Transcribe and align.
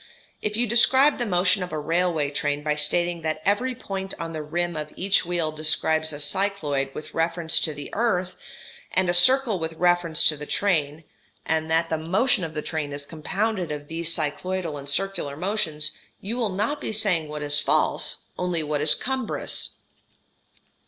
If 0.41 0.57
you 0.57 0.65
describe 0.65 1.19
the 1.19 1.27
motion 1.27 1.61
of 1.61 1.71
a 1.71 1.77
railway 1.77 2.31
train 2.31 2.63
by 2.63 2.73
stating 2.73 3.21
that 3.21 3.39
every 3.45 3.75
point 3.75 4.15
on 4.19 4.33
the 4.33 4.41
rim 4.41 4.75
of 4.75 4.91
each 4.95 5.27
wheel 5.27 5.51
describes 5.51 6.11
a 6.11 6.19
cycloid 6.19 6.95
with 6.95 7.13
reference 7.13 7.59
to 7.59 7.73
the 7.75 7.91
earth, 7.93 8.33
and 8.93 9.11
a 9.11 9.13
circle 9.13 9.59
with 9.59 9.73
reference 9.73 10.27
to 10.29 10.35
the 10.35 10.47
train, 10.47 11.03
and 11.45 11.69
that 11.69 11.91
the 11.91 11.99
motion 11.99 12.43
of 12.43 12.55
the 12.55 12.63
train 12.63 12.91
is 12.93 13.05
compounded 13.05 13.71
of 13.71 13.89
these 13.89 14.11
cycloidal 14.11 14.75
and 14.75 14.89
circular 14.89 15.37
motions, 15.37 15.91
you 16.19 16.35
will 16.35 16.49
not 16.49 16.81
be 16.81 16.91
saying 16.91 17.27
what 17.29 17.43
is 17.43 17.59
false, 17.59 18.23
only 18.39 18.63
what 18.63 18.81
is 18.81 18.95
cumbrous. 18.95 19.81